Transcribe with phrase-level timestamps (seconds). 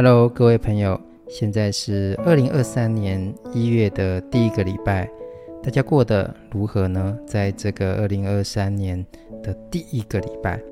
[0.00, 0.96] Hello，各位朋友，
[1.28, 5.10] 现在是二零二三年一月的第一个礼拜，
[5.60, 7.18] 大家过得如何呢？
[7.26, 9.04] 在这个二零二三年
[9.42, 10.62] 的第一个礼拜，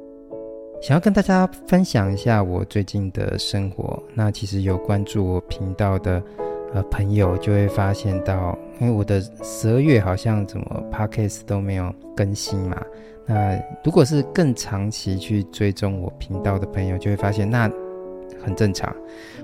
[0.80, 4.00] 想要跟大家分享一下我最近的生活。
[4.14, 6.22] 那其实有关注我频道的
[6.72, 12.80] 呃朋友就会发现到，因为我的十二月好像怎么 Podcast 都没有更新嘛。
[13.26, 17.68] 那如果是更长期去追踪我频道的朋友，就会发现那。
[18.42, 18.94] 很正常，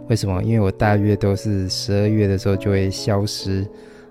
[0.08, 0.42] 为什么？
[0.42, 3.66] 因为我大约都是十二月的时候就会消失，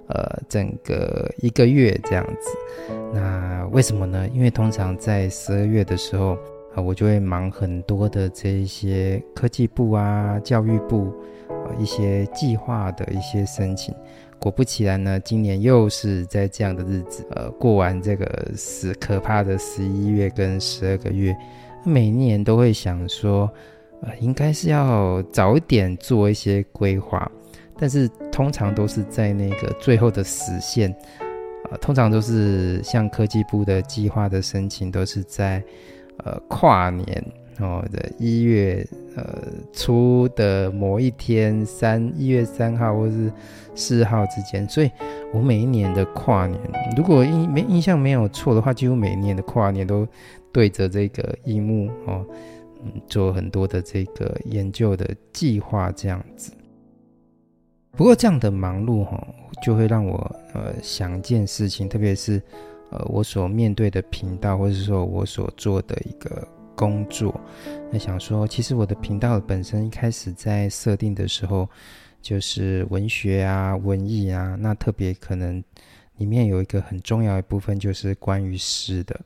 [0.07, 2.93] 呃，整个一个月这样子。
[3.13, 4.27] 那为什么呢？
[4.33, 6.37] 因为通常在十二月的时候，
[6.75, 11.13] 啊、我就会忙很多的这一些科技部啊、教育部，
[11.47, 13.93] 呃，一些计划的一些申请。
[14.39, 21.35] 果不其然呢，今年又是在这样的日子，呃，过完这个十可怕的十一月跟十二个月，
[21.85, 23.49] 每年都会想说。
[24.03, 27.31] 呃，应该是要早一点做一些规划，
[27.77, 30.91] 但是通常都是在那个最后的时限，
[31.69, 35.63] 呃，通常都是像科技部的计划的申请，都是在
[36.17, 37.23] 呃跨年
[37.59, 38.83] 哦的一月
[39.15, 39.23] 呃
[39.71, 43.31] 初的某一天，三一月三号或是
[43.75, 44.89] 四号之间，所以
[45.31, 46.59] 我每一年的跨年，
[46.97, 50.07] 如果印没印象没有错的话，几乎每一年的跨年都
[50.51, 52.25] 对着这个萤幕哦。
[53.07, 56.51] 做很多的这个研究的计划这样子，
[57.91, 59.27] 不过这样的忙碌哈，
[59.63, 62.41] 就会让我呃想一件事情，特别是
[62.89, 67.39] 呃我所面对的频道，或者说我所做的一个工作，
[67.91, 71.69] 那想说，其实我的频道本身一开始在设定的时候，
[72.21, 75.63] 就是文学啊、文艺啊，那特别可能
[76.17, 79.19] 里面有一个很重要的部分就是关于诗的，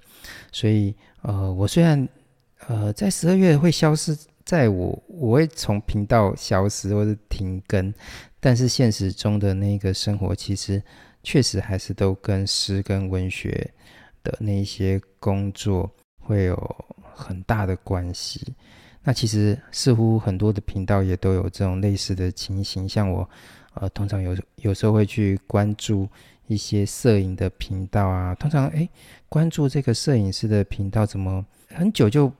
[0.51, 2.07] 所以呃我虽然。
[2.67, 7.93] 呃，在十二月会消失，在我我会从频道消失或者停更，
[8.39, 10.81] 但是现实中的那个生活其实
[11.21, 13.71] 确实还是都跟诗跟文学
[14.23, 16.75] 的那一些工作会有
[17.13, 18.41] 很大的关系。
[19.03, 23.29] 那其实似乎很多的频道也都有这种类似的情形，像我
[23.75, 26.07] 呃，通常有有时候会去关注
[26.47, 28.89] 一些摄影的频道啊，通常诶，
[29.29, 32.31] 关注这个摄影师的频道怎么很久就。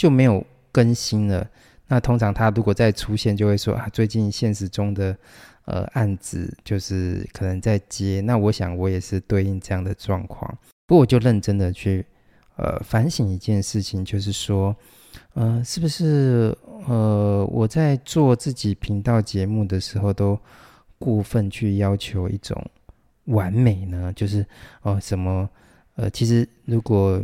[0.00, 1.46] 就没有更新了。
[1.86, 5.14] 那通常他如果再出现，就会说啊，最近现实中的
[5.66, 8.22] 呃案子就是可能在接。
[8.22, 10.50] 那我想我也是对应这样的状况。
[10.86, 12.06] 不过我就认真的去
[12.56, 14.74] 呃反省一件事情，就是说，
[15.34, 16.56] 呃，是不是
[16.86, 20.38] 呃我在做自己频道节目的时候，都
[20.98, 22.56] 过分去要求一种
[23.26, 24.10] 完美呢？
[24.16, 24.46] 就是
[24.80, 25.46] 哦、什么
[25.96, 27.22] 呃，其实如果。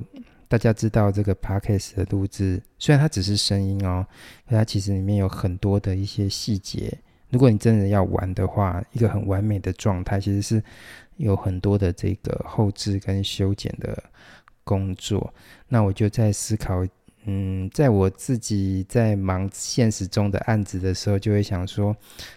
[0.49, 4.07] 大家知道这个 podcast 的录制，虽然它只是声音哦，
[4.49, 6.93] 可它其实里面有很多的一些细节。
[7.31, 10.63] 如果你真的要玩的话，一个很完美的状态，其实是
[11.17, 14.01] 有很多的这个后置跟修剪的
[14.63, 15.35] 工作。
[15.69, 16.87] 那我就在思考，
[17.25, 21.95] 嗯，在我自己在忙现实中的案子的时候，就会想说，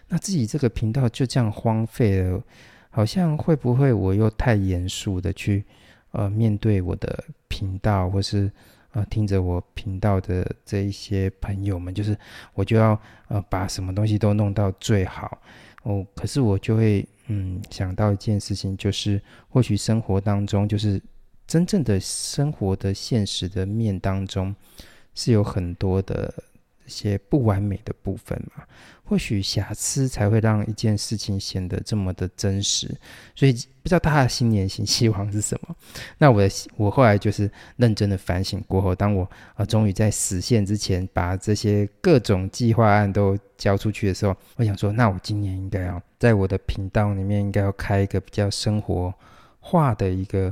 [0.08, 2.44] 那自己这个频道就这样荒废了，
[2.90, 5.64] 好像会不会我又太严肃的去。
[6.12, 8.52] 呃，面对我的频道，或是
[8.94, 12.18] 呃听着我频道的这一些朋友们，就是
[12.54, 15.42] 我就要呃把什么东西都弄到最好
[15.84, 16.06] 哦。
[16.16, 21.02] 可是我就会嗯想到一件事情，就是或许生活当中，就是
[21.46, 24.56] 真正的生活的现实的面当中，
[25.14, 26.34] 是有很多的。
[26.90, 28.64] 一些不完美的部分嘛，
[29.04, 32.88] 或许瑕疵才会让一件事情显得这么的真实。
[33.36, 35.76] 所以不知道大家新年新希望是什么？
[36.18, 36.42] 那我
[36.78, 49.14] 我后来就是认真的反省过后，当我啊终于在实现之前把这些各种计划案都交出去的时候，我想说，那我今年应该要在我的频道里面应该要开一个比较生活
[49.60, 50.52] 化的一个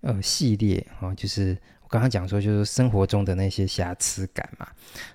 [0.00, 1.54] 呃系列啊，就是。
[1.94, 4.66] 刚刚讲说，就是生活中的那些瑕疵感嘛，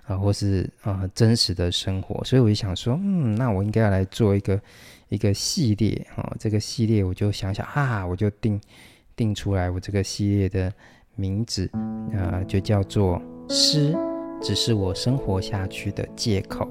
[0.08, 4.58] 啊，或是啊、真实的生活，所以我就想说，嗯，那我应该要来做一个
[5.10, 8.62] 一个系列啊，这个系列我就想想啊，我就定
[9.14, 10.74] 定出来，我这个系列的
[11.18, 11.70] 名字
[12.18, 13.22] 啊，就叫做
[13.52, 13.94] “诗
[14.42, 16.66] 只是我生活下去的借口”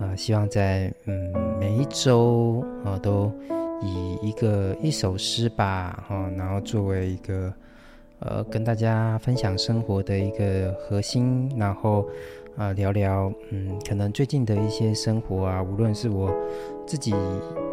[0.00, 3.32] 啊，希望在嗯每一周啊都
[3.80, 7.54] 以一个一首诗吧，哈，然后作为一个。
[8.20, 12.06] 呃，跟大家分享生活的一个核心，然后
[12.56, 16.34] 啊、聊聊，嗯，可能最近的一些生活啊，无论是我
[16.84, 17.12] 自己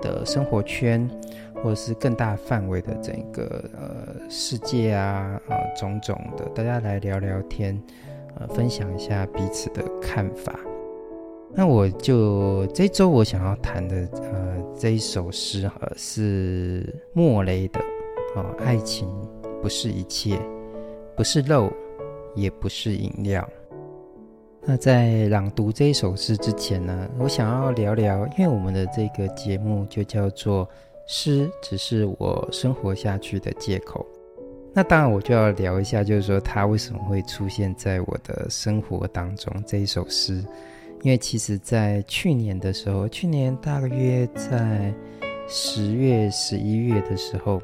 [0.02, 1.10] 的生活圈，
[1.56, 7.82] 或者是更大范围的整个呃世界啊，啊、呃、种种的，大家来聊聊天，
[8.38, 10.60] 呃，分享一下彼此的看法。
[11.58, 17.80] 那我就这周我想要谈的呃这一首诗呃是莫雷的
[18.36, 19.08] 哦，爱情
[19.66, 20.40] 不是一切，
[21.18, 21.74] 不是肉，
[22.36, 23.50] 也不是饮料。
[24.62, 30.70] 那在朗读这一首诗之前呢，我想要聊聊，因为我们的这个节目就叫做
[31.10, 34.06] “诗只是我生活下去的借口”。
[34.72, 40.46] 那当然，我就要聊一下，就是说它为什么会出现在我的生活当中这一首诗。
[41.02, 44.94] 因为其实，在去年的时候，去年大约在
[45.48, 47.60] 十月、十一月的时候，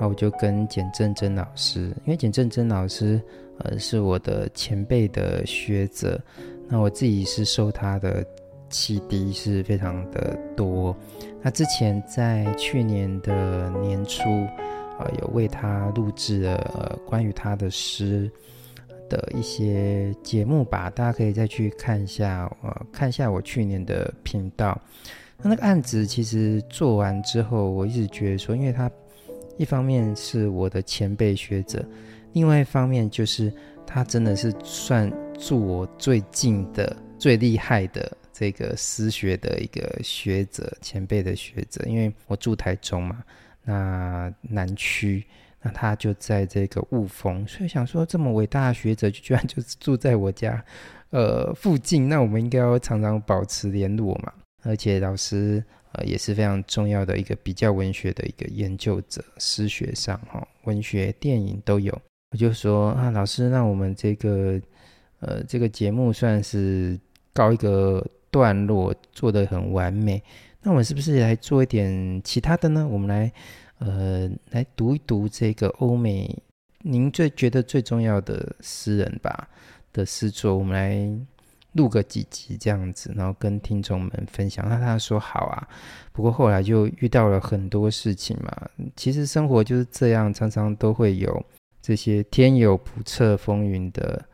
[0.00, 3.20] 那，我就跟简正真老师，因为简正真老师，
[3.58, 6.18] 呃，是我的前辈的学者，
[6.66, 8.24] 那我自己是受他的
[8.70, 10.96] 启迪是非常的多。
[11.42, 14.22] 那之前在去年的年初，
[14.98, 18.30] 啊，有为他录制了，呃，关于他的诗。
[19.10, 24.80] 的一些节目吧，大家可以再去看一下，呃，看一下我去年的频道。
[25.42, 28.88] 那那个案子其实做完之后，我一直觉得说，因为他
[29.60, 31.84] 一方面是我的前辈学者，
[32.32, 33.52] 另外一方面就是
[33.86, 43.22] 他真的是算住我最近的、最厉害的这个诗学的一个学者、前辈的学者，因为我住台中嘛，
[43.62, 45.22] 那南区。
[45.62, 50.64] 那他就在这个雾峰，所以想说这么伟大的学者，居然就住在我家，
[51.10, 54.32] 呃附近，那我们应该要常常保持联络嘛。
[54.62, 61.96] 而且老师呃也是非常重要的一个比较文学的一个研究者，诗学上哈、哦，文学、电影都有。
[62.32, 64.60] 我就说啊，老师，那我们这个
[65.20, 66.98] 呃这个节目算是
[67.32, 70.22] 告一个段落，做得很完美。
[70.62, 72.86] 那我们是不是来做一点其他的呢？
[72.88, 73.32] 我们来。
[73.82, 76.38] 呃，来读一读这个欧美
[76.80, 79.48] 您最觉得最重要的诗人吧
[79.90, 81.26] 的诗作，我们来
[81.72, 84.68] 录个几集这样子，然后跟听众们分享。
[84.68, 85.68] 那他说好啊，
[86.12, 88.68] 不过后来就遇到了很多事情嘛。
[88.96, 91.44] 其实生活就是这样，常常都会有
[91.80, 94.24] 这些天有不测风云的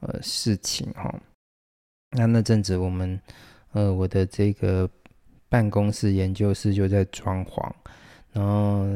[0.00, 1.14] 呃事情哈。
[2.16, 3.20] 那那阵子我们
[3.72, 4.88] 呃我的这个
[5.48, 7.70] 办公室研究室就在装潢。
[8.32, 8.86] 然后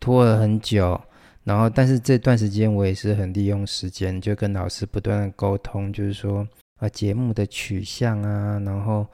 [0.00, 1.00] 拖了很久，
[1.44, 6.44] 然后但是这段时间我也是很利用时间，就跟老师不断的沟通，就是说
[6.80, 9.06] 啊节目的取向啊，然后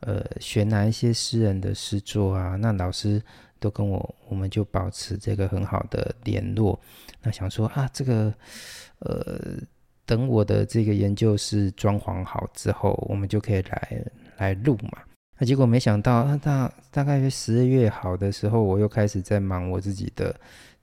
[0.00, 3.22] 呃选哪一些诗人的诗作啊，那老师
[3.58, 6.78] 都跟我，我们就保持这个很好的联络。
[7.22, 8.34] 那想说啊这个
[8.98, 9.40] 呃
[10.04, 14.04] 等我的这个研究室装潢好之后，我们就可以来
[14.36, 14.98] 来录嘛。
[15.38, 20.34] 那结果没想到，大大大概十二月好的时候，我又开始在忙我自己的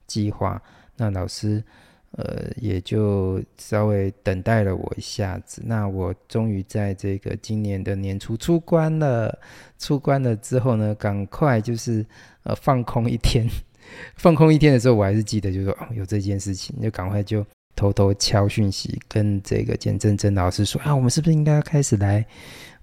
[0.06, 0.60] 计划。
[0.96, 1.64] 那老师，
[2.12, 5.62] 呃，也就稍微等待了我一下子。
[5.64, 9.38] 那我终于在这个今年的年初出关了。
[9.78, 12.04] 出关了之后呢，赶快就是
[12.44, 13.46] 呃放空一天。
[14.16, 17.44] 放空一天的时候，我还是记得，就是说哦有这件事情，就赶快就
[17.74, 22.24] 偷偷敲讯息跟这个简正真老师说啊，我们是不是应该要开始来？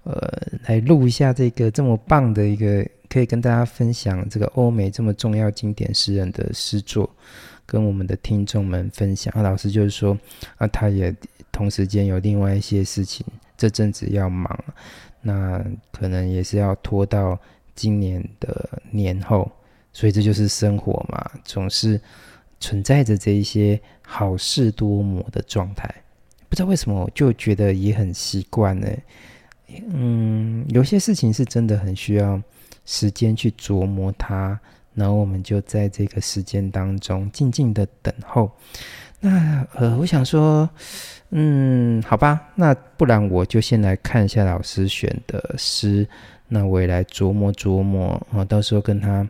[0.02, 0.18] 呃，
[0.66, 7.08] 来录一下这个这么棒的一个，可以跟大家分享这个欧美这么重要经典诗人的诗作，
[7.70, 9.32] 跟我们的听众们分享。
[9.36, 10.18] 啊，老师就是说，
[10.56, 11.14] 啊，他也
[11.52, 13.24] 同时间有另外一些事情，
[13.56, 14.58] 这阵子要忙，
[15.22, 17.38] 那可能也是要拖到
[17.76, 19.48] 今年的年后，
[19.92, 22.00] 所以这就是生活嘛，总是
[22.58, 25.88] 存在着这一些好事多磨的状态。
[26.48, 28.88] 不知道为什么，我就觉得也很习惯呢。
[29.92, 32.42] 嗯，有些事情是真的很需要
[32.84, 34.58] 时间去琢磨它，
[35.00, 38.50] 然后我们就在这个时间当中静静的等候。
[39.20, 40.68] 那呃，我想说，
[41.30, 46.06] 嗯，好吧，那不然我就先来看一下老师选的诗，
[46.48, 49.26] 那我也来琢磨琢磨啊，到时候跟他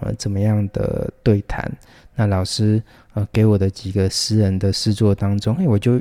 [0.00, 1.70] 呃怎么样的对谈。
[2.14, 2.82] 那老师
[3.14, 6.00] 呃给我的几个诗人的诗作当中，哎，我就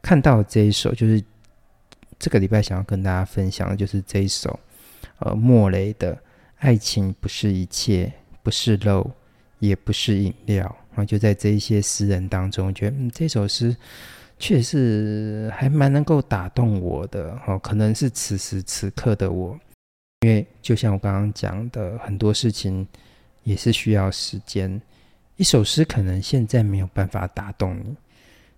[0.00, 1.22] 看到这一首就是。
[2.18, 4.58] 这个礼拜想要跟大家分享的就是这一首，
[5.18, 6.14] 呃，莫雷的
[6.58, 9.10] 《爱情不是一切，不是肉，
[9.58, 10.64] 也不是饮料》。
[10.90, 13.76] 然后就在这一些诗人当中，觉得嗯，这首诗
[14.38, 17.38] 确实还蛮能够打动我的。
[17.46, 19.58] 哦，可能是此时此刻的我，
[20.22, 22.86] 因为就像我刚刚讲的，很多事情
[23.42, 24.80] 也是需要时间。
[25.36, 27.94] 一首诗可能现在没有办法打动你。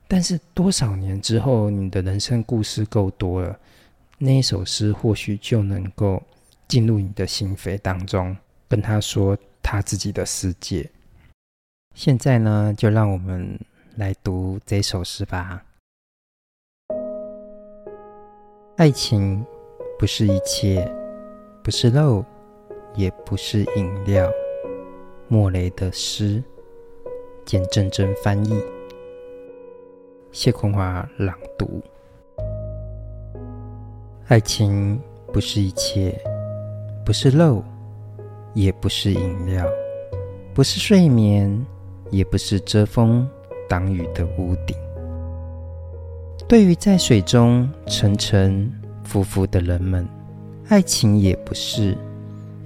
[0.06, 3.58] 但是多少年之后，你的人生故事够多了，
[4.16, 6.22] 那一首诗或许就能够
[6.68, 8.36] 进入你的心扉当中，
[8.68, 10.88] 跟他说他自己的世界。
[11.94, 13.58] 现在呢，就让我们
[13.96, 15.64] 来读这首诗吧。
[18.76, 19.44] 爱情
[19.98, 20.86] 不是一切，
[21.64, 22.24] 不是肉，
[22.94, 24.30] 也不是饮料。
[25.26, 26.42] 莫雷的诗，
[27.44, 28.62] 简正真翻译，
[30.30, 31.82] 谢坤华朗读。
[34.28, 35.00] 爱情
[35.32, 36.18] 不是一切，
[37.08, 37.64] 不是肉，
[38.52, 39.64] 也不是饮料，
[40.52, 41.66] 不是睡眠，
[42.10, 43.26] 也不是遮风
[43.66, 44.76] 挡雨的屋顶。
[46.46, 48.70] 对于在水中沉沉
[49.04, 50.06] 浮浮的人们，
[50.68, 51.96] 爱情也不是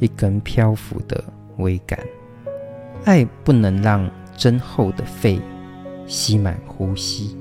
[0.00, 1.22] 一根漂浮的
[1.58, 1.96] 桅杆。
[3.04, 5.40] 爱不能让增厚的肺
[6.08, 7.36] 吸满呼吸，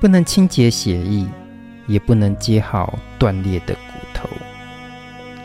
[0.00, 1.24] 不能清洁血液，
[1.86, 3.80] 也不能接好断裂的骨。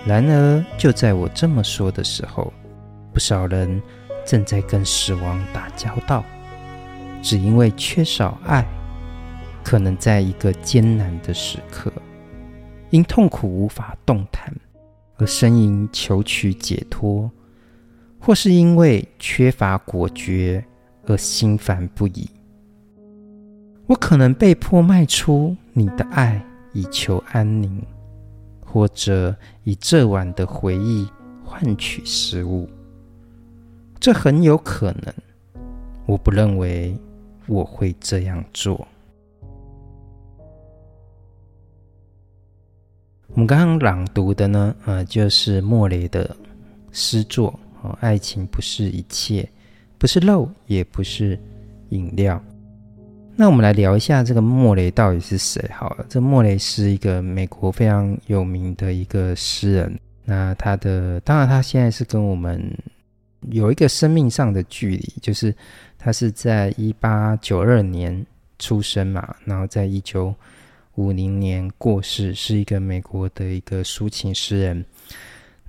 [0.05, 2.51] 然而，就在我这么说的时候，
[3.13, 3.81] 不少人
[4.25, 6.23] 正在跟死亡打交道，
[7.21, 8.65] 只因为缺少爱，
[9.63, 11.91] 可能在一个艰难的时刻，
[12.89, 14.53] 因痛苦无法动弹
[15.17, 17.29] 而呻吟求取解脱。
[18.19, 20.61] 或是因为缺乏果决
[21.05, 22.27] 而心烦不已，
[23.85, 27.81] 我可能被迫卖出你的爱以求安宁，
[28.77, 31.09] 或者以这晚的回忆
[31.43, 32.69] 换取食物。
[33.99, 35.11] 这很有可能，
[36.05, 36.95] 我不认为
[37.47, 38.87] 我会这样做。
[43.29, 46.37] 我们刚刚朗读的呢，呃，就是莫雷的
[46.91, 47.59] 诗作。
[47.81, 49.49] 哦，爱情不是一切，
[49.97, 51.39] 不是肉，也不是
[51.89, 52.39] 饮料。
[53.39, 55.63] 那我们来聊一下这个莫雷到底是谁？
[55.71, 59.99] 好了，这莫雷是一个美国非常有名的一个诗人。
[60.25, 62.75] 那他的，当然他现在是跟我们
[63.51, 65.53] 有一个生命上的距离，就是
[65.99, 68.25] 他是在一八九二年
[68.57, 70.33] 出生嘛，然后在一九
[70.95, 74.83] 五零年过世，是一个美国的一个抒情诗人。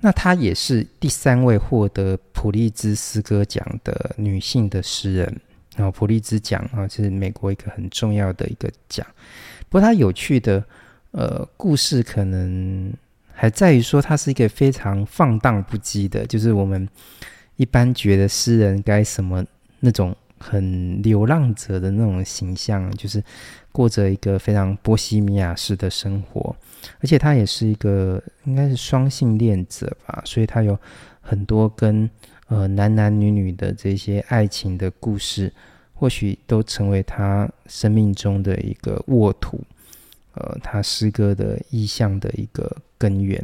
[0.01, 5.41] 那她也是第三位获得普利兹诗歌奖的女性的诗人。
[5.79, 9.07] 然后普利兹奖啊，是美国一个很重要的一个奖。
[9.69, 10.61] 不过它有趣的
[11.11, 12.91] 呃故事，可能
[13.31, 16.85] 还在于说，它是一个非常放荡不羁的，就是我们
[17.55, 19.41] 一般觉得诗人该什么
[19.79, 23.23] 那种很流浪者的那种形象，就是
[23.71, 26.53] 过着一个非常波西米亚式的生活。
[26.99, 30.77] 而且他也是一个应该是双性恋者吧，所以他有
[31.21, 32.09] 很多跟
[32.49, 35.51] 呃男男女女的这些爱情的故事，
[35.93, 39.59] 或许都成为他生命中的一个沃土，
[40.33, 43.41] 呃，他诗歌的意象的一个根源。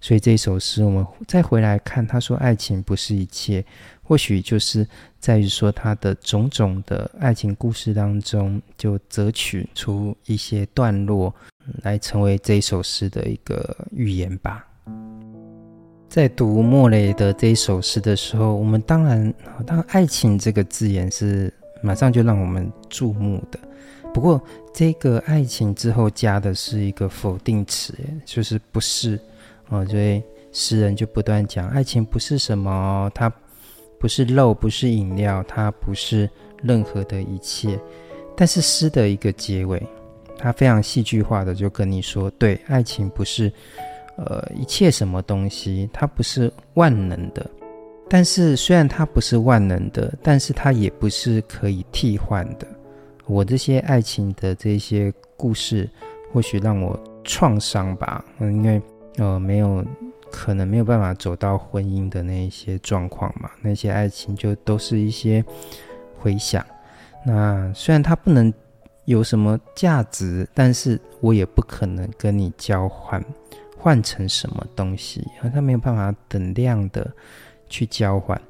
[0.00, 3.64] 所以这首诗，我们再回来看，他说爱情不是一切，
[4.02, 4.86] 或许就是
[5.18, 11.34] 在于说他的种种的爱情故事当中，就择取出一些段落。
[11.84, 14.66] 来成为这首诗的一个预言吧。
[16.12, 19.32] 在读莫雷的这一首诗的时候，我们当然，
[19.66, 21.50] 当然“爱情”这个字眼是
[21.80, 23.58] 马上就让我们注目的。
[24.12, 24.38] 不过，
[24.74, 27.94] 这个“爱情”之后加的是一个否定词，
[28.26, 29.18] 就是“不是”
[29.70, 29.86] 哦。
[29.86, 33.32] 所以诗人就不断讲：“爱情不是什么，它
[33.98, 36.28] 不是肉，不是饮料，它不是
[36.62, 37.80] 任何的一切。”
[38.36, 39.82] 但是诗的一个结尾。
[40.38, 43.50] 他非常戏剧化的就跟你说：“对，爱情不是，
[44.16, 47.44] 呃，一切什么东西，它不是万能的。
[48.08, 52.66] 但是虽然它不是万能的，但是它也不是可以替换的。
[53.26, 55.88] 我这些爱情的这些故事，
[56.32, 58.80] 或许让我创伤吧，因为
[59.18, 59.84] 呃，没有
[60.30, 65.44] 可能没有办法走到婚姻的那一些状况嘛，那些爱情就都是一些
[66.18, 66.64] 回响。
[67.24, 68.52] 那虽然它不能。”
[69.04, 70.48] 有什么价值？
[70.54, 73.20] 但是我也不可能跟你交换，
[73.82, 77.10] 换成什么东西，而他没有办法等量的
[77.68, 78.40] 去交换。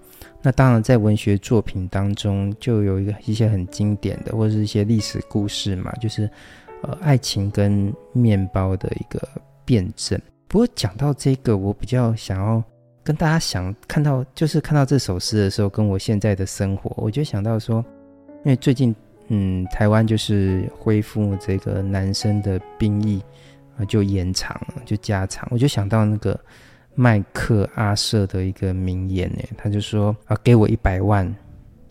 [0.43, 6.29] 那当然，在文学作品当中，就有一个一些很经典的，或者是一些历史故事嘛，就是
[6.83, 9.27] 呃，爱情跟面包的一个
[9.65, 10.21] 辩证。
[10.49, 12.62] 不过讲到这个，我比较想要
[13.03, 17.83] 跟大家想看到，就是看到这首诗的时候，跟我现在的生活，我就想到说，
[18.45, 18.95] 因为最近。
[19.29, 23.23] 嗯，台湾就是恢复这个男生的兵役
[23.87, 25.47] 就延长了，就加长。
[25.50, 26.38] 我就想到那个
[26.95, 31.26] 麦克阿瑟的一个名言呢，他就说啊，给我一百万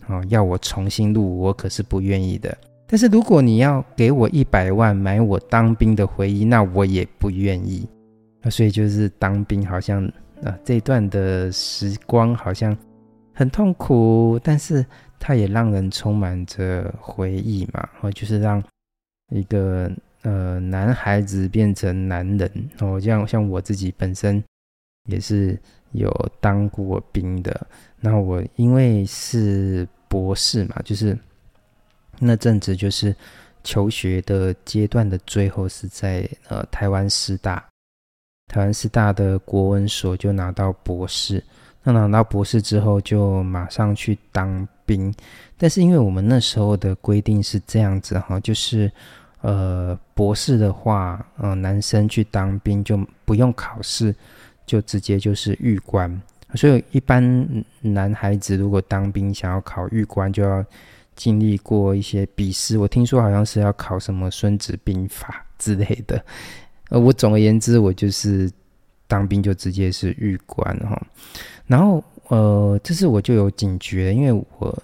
[0.06, 2.56] 啊，要我重新入伍，我可是不愿意的。
[2.86, 7.88] 但是如果你要给我一百万买我当兵的回忆，那我也不愿意。
[8.42, 10.04] 啊，所以就是当兵好像
[10.42, 12.76] 啊，这段的时光好像
[13.32, 14.84] 很痛苦，但是。
[15.24, 18.60] 它也让人充满着回忆嘛，或就是让
[19.30, 19.88] 一个
[20.22, 24.42] 呃男孩子变成男人哦，像像我自己本身
[25.08, 25.58] 也是
[25.92, 26.10] 有
[26.40, 27.66] 当过兵的。
[28.00, 31.16] 那我因为是博士嘛，就是
[32.18, 33.14] 那阵子就是
[33.62, 37.64] 求学的阶段的最后是在呃台湾师大，
[38.48, 41.42] 台湾师大的国文所就拿到博士。
[41.84, 45.12] 那拿到博士之后就马上去当兵，
[45.58, 48.90] 但是因为我们那时候的规定是这样子哈，就是
[49.42, 54.14] 呃博士的话，呃男生去当兵就不用考试，
[54.64, 56.20] 就直接就是预官。
[56.54, 60.64] 所以一般男孩子如果当兵想要考预官，就要
[61.16, 62.76] 经历过一些笔试。
[62.76, 66.22] 我听说好像是要考什么《孙子兵法》之类的。
[66.90, 68.50] 呃，我总而言之，我就是
[69.06, 71.00] 当兵就直接是预官哈。
[71.66, 74.82] 然后呃，这次我就有警觉，因为我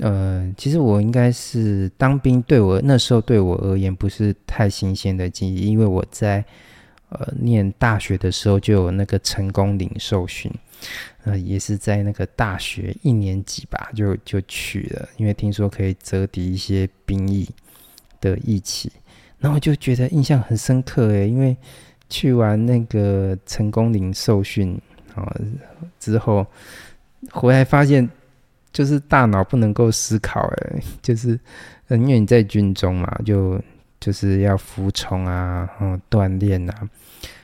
[0.00, 6.44] 呃，其实我应该是当兵对我那时候对我而言不是太新鲜的记忆，因为我在
[7.08, 10.50] 呃念大学的时候就有那个成功领受训。
[11.24, 17.48] 呃，也是在那个大学一年级吧，就就去了，因为听说可以折抵一些兵役
[18.20, 18.90] 的役期，
[19.40, 21.56] 然后就觉得印象很深刻诶，因为
[22.08, 24.80] 去完那个成功领受训
[25.16, 25.36] 啊
[25.98, 26.46] 之后，
[27.32, 28.08] 回来发现
[28.78, 31.30] 就是大脑不能够思考诶， 就是
[31.88, 33.60] 因为你在军中嘛，就
[33.98, 36.88] 就是要服从啊，然后锻炼啊。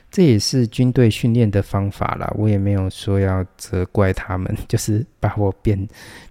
[0.09, 5.77] 这也是军队训练的方法啦，我也没有说要责怪他们， 就是把我变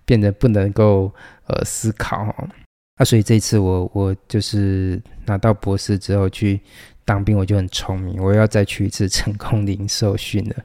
[0.06, 1.12] 变得不能够
[1.48, 2.48] 呃思考哦。
[2.96, 6.58] 啊，所以这次我我就是拿到博士之后去
[7.04, 10.56] 当兵，我就很聪明，我要再去一次成功岭受训了，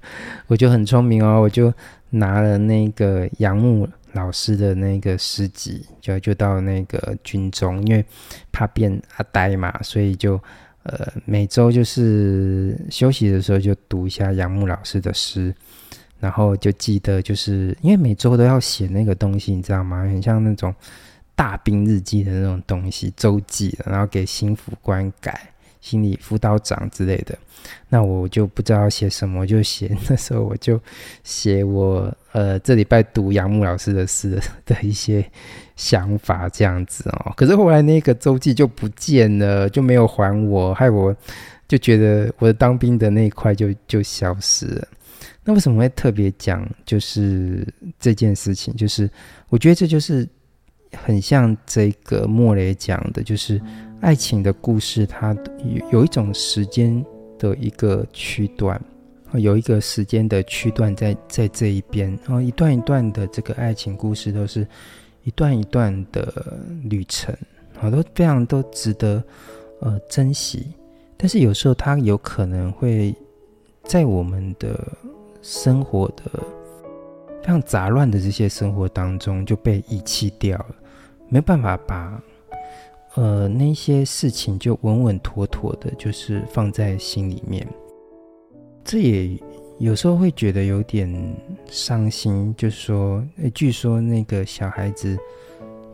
[0.47, 1.73] 我就很聪明哦，我就
[2.11, 8.05] 拿了那个杨牧老师的那个诗集，就就到那个军中，因为
[8.51, 10.39] 怕变阿呆嘛，所以就。
[10.83, 15.53] 呃，每周就是休息的时候就读一下杨牧老师的诗，
[16.19, 20.01] 然后就记得，就是因为每周都要写那个东西，你知道吗？
[20.03, 20.73] 很像那种
[21.35, 25.51] 大兵日记的那种东西，周记，然后给心辅官改。
[25.81, 27.37] 心理辅导长之类的，
[27.87, 30.79] 那我就不知道写什么，就写那时候我就
[31.23, 35.25] 写我呃这礼拜读杨牧老师的诗 的一些
[35.75, 37.33] 想法这样子哦。
[37.37, 41.15] 可是后来那个周记就不见了，就没有还我，害我
[41.67, 44.87] 就觉得我的当兵的那一块就就消失了。
[45.45, 47.65] 那为什么会特别讲就是
[47.99, 48.75] 这件事情？
[48.75, 49.09] 就是
[49.47, 50.27] 我觉得这就是
[50.95, 53.61] 很像这个莫雷讲的，就是。
[54.01, 57.05] 爱情的故事，它有有一种时间
[57.37, 58.81] 的一个区段，
[59.33, 64.65] 有一个时间的区段在在这一边，然后一段一段的这个爱情故事都是
[65.25, 67.35] 一段一段的旅程，
[67.75, 69.21] 好，都非常都值得
[69.81, 70.71] 呃珍惜。
[71.17, 73.13] 但是有时候它有可能会
[73.83, 74.79] 在我们的
[75.41, 76.41] 生活的
[77.41, 80.75] 非常杂乱的这些生活当中就被遗弃掉了，
[81.29, 82.21] 没办法把。
[83.15, 87.67] 呃，那些事情就稳稳妥妥的，就是放在心里面。
[88.85, 89.37] 这也
[89.79, 91.11] 有时候会觉得有点
[91.67, 95.17] 伤心，就是说，诶，据说那个小孩子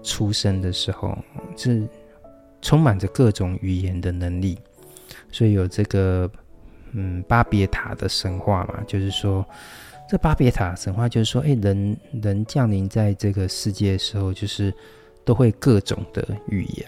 [0.04, 1.17] 出生的时候
[1.56, 1.88] 是
[2.62, 4.60] 充满着各种语言的能力，
[5.32, 6.30] 所以有这个
[6.91, 9.43] 嗯巴别塔的神话嘛，就是说，
[10.10, 14.74] 这巴别塔神话就是说，诶，人人降临在这个世界的时候，就是
[15.26, 16.86] 都会各种的语言。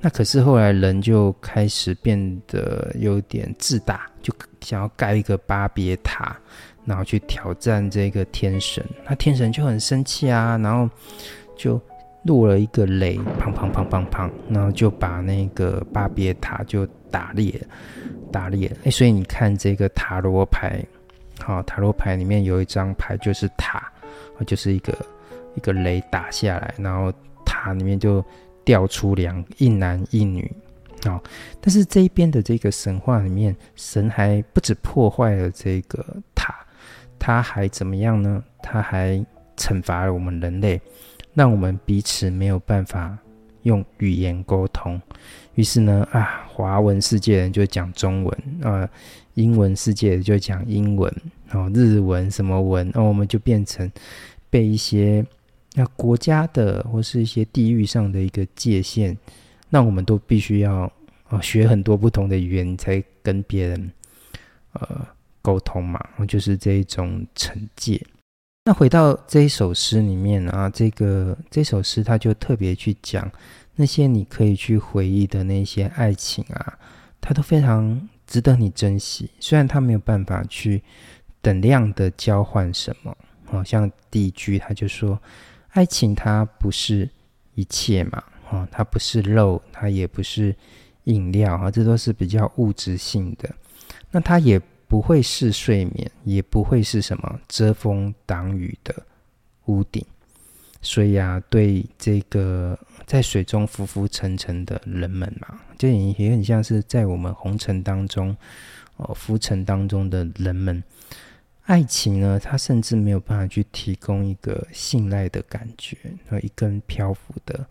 [0.00, 4.32] 那可是后来人就开始变得有点自大，就
[4.62, 6.34] 想要盖一个巴别塔，
[6.86, 8.82] 然后去挑战这个天神。
[9.06, 10.88] 那天神就很生气啊，然后
[11.54, 11.78] 就
[12.24, 17.60] 落了一个雷，砰砰砰砰砰，然后就把那个巴别塔就打裂，
[18.32, 18.74] 打裂。
[18.84, 20.82] 哎，所以你看这个塔罗牌，
[21.42, 23.92] 好，塔罗牌里面有一张牌就是塔，
[24.46, 24.96] 就是一个
[25.56, 27.12] 一个雷打下来，然后
[27.60, 28.24] 塔里面就。
[28.62, 30.48] 掉出两一男一女，
[31.06, 31.20] 哦，
[31.62, 36.54] 但是这一边的这个神话里面，神还不止破坏了这个塔，
[37.18, 38.44] 他还怎么样呢？
[38.62, 39.24] 他还
[39.56, 40.80] 惩罚了我们人类，
[41.32, 43.16] 让我们彼此没有办法
[43.62, 45.00] 用语言沟通。
[45.54, 48.88] 于是呢，啊，华文世界人就讲中文，啊，
[49.34, 51.12] 英文世界就讲英文，
[51.52, 53.90] 哦，日文什么文，哦，我们就变成
[54.50, 55.24] 被一些。
[55.74, 59.16] 那国家的或是一些地域上的一个界限，
[59.68, 60.92] 那我们都必须要
[61.28, 63.92] 呃学很多不同的语言，才跟别人
[64.72, 65.06] 呃
[65.40, 68.04] 沟通嘛，就是这一种惩戒。
[68.64, 73.30] 那回到这一首诗里面啊，这个这首诗他就特别去讲，
[73.74, 76.78] 那些你可以去回忆的那些爱情啊，
[77.20, 79.30] 它都非常值得你珍惜。
[79.40, 80.82] 虽然它没有办法去
[81.40, 85.18] 等量的交换什么，好像第一句他就说，
[85.72, 87.08] 爱情它不是
[87.54, 90.54] 一切嘛，哦，它不是肉，它也不是
[91.04, 93.48] 饮料啊，这都是比较物质性的。
[94.10, 98.94] 那它也不会是睡眠，也不会是什么遮风挡雨的
[99.66, 100.04] 屋顶。
[100.82, 108.34] 所以啊，对这个在水中浮浮沉沉的人们嘛，就也也很像是在我们红尘当中，
[108.96, 110.82] 哦，浮沉当中的人们，
[111.70, 115.96] 爱情呢，它甚至没有办法去提供一个信赖的感觉
[116.28, 117.64] 和一根漂浮的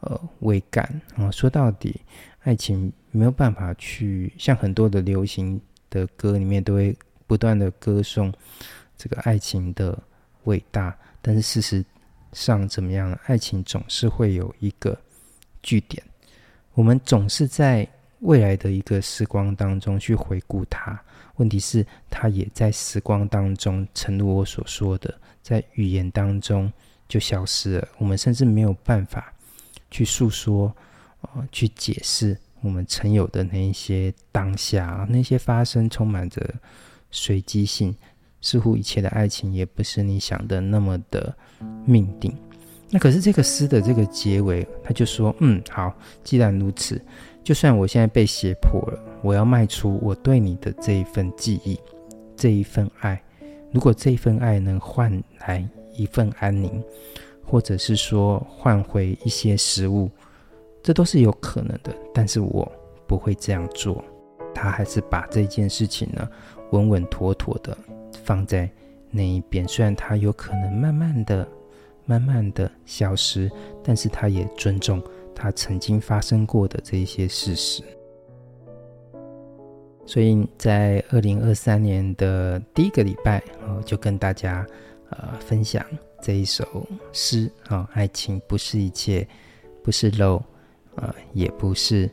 [0.00, 1.30] 呃桅杆啊。
[1.30, 2.00] 说到底，
[2.42, 8.34] 爱情没有办法去像很多的流行的歌里面都会不断的歌颂
[8.96, 9.96] 这个爱情的
[10.44, 11.84] 伟大，但是事实。
[12.32, 13.18] 上怎么样？
[13.24, 14.98] 爱情总是会有一个
[15.62, 16.02] 据点，
[16.74, 21.00] 我们总是在未来的一个时光当中去回顾它。
[21.36, 26.72] 问题是，它也在时光当中，诚如我所说的，在语言当中
[27.08, 27.88] 就消失了。
[27.98, 29.32] 我们甚至没有办法
[29.90, 30.74] 去诉说，
[31.20, 36.54] 呃，去解释我们曾有的那一些当下，那些发生充满着
[37.10, 37.94] 随机性。
[38.42, 41.34] 似乎一切的爱情也不是你想的那么的
[41.84, 42.32] 命定。
[42.90, 47.00] 那可是这个诗的这个结尾，他就说：“嗯，好，既然如此，
[47.46, 51.78] 就算我现在被胁迫了，我要卖出我对你的这一份记忆，
[52.34, 53.22] 这一份爱。
[53.70, 56.82] 如果这一份爱能换来一份安宁，
[57.44, 60.10] 或者是说换回一些食物，
[60.82, 61.94] 这都是有可能的。
[62.12, 62.68] 但是我
[63.06, 64.02] 不会这样做。
[64.52, 66.28] 他还是把这件事情呢，
[66.72, 67.78] 稳稳妥妥的。”
[68.24, 68.68] 放在
[69.08, 71.46] 那一边，虽然他有可能慢慢的、
[72.06, 73.48] 慢慢的消失，
[73.84, 75.00] 但是他也尊重
[75.36, 77.82] 他曾经发生过的这一些事实。
[80.06, 84.66] 所以在二零二三年的第一个礼拜，哦，就跟大家
[85.10, 85.84] 呃分享
[86.22, 89.26] 这一首诗啊，爱情不是一切，
[89.82, 90.42] 不是肉，
[90.94, 92.08] 呃，也不是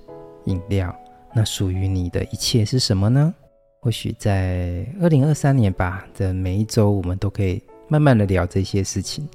[0.46, 0.94] 饮料，
[1.36, 3.34] 那属于你的一切是什么呢？
[3.80, 9.28] 或许在二零二三年吧的每一周，我们都可以慢慢的聊这些事情。